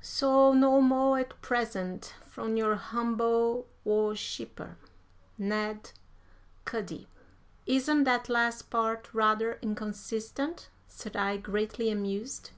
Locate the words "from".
2.24-2.56